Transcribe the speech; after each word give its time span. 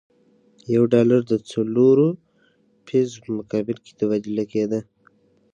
یو 0.73 0.83
ډالر 0.93 1.21
د 1.31 1.33
څلورو 1.49 2.07
پیزو 2.87 3.17
په 3.23 3.29
مقابل 3.37 3.77
کې 3.85 3.91
تبادله 3.99 4.43
کېده. 4.51 4.79